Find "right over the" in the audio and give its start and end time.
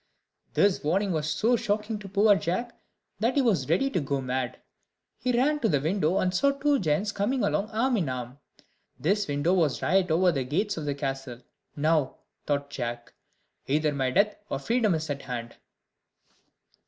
9.83-10.43